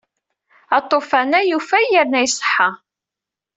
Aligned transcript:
Aṭufan-a 0.77 1.39
yufay 1.49 1.85
yerna 1.93 2.19
iṣeḥḥa. 2.25 2.69